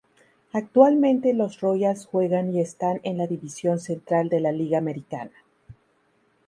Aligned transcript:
Actualmente 0.51 1.31
los 1.31 1.59
Royals 1.61 2.07
juegan 2.07 2.51
y 2.55 2.59
están 2.59 2.99
en 3.03 3.19
la 3.19 3.27
División 3.27 3.77
Central 3.79 4.29
de 4.29 4.39
la 4.39 4.51
Liga 4.51 4.79
Americana. 4.79 5.29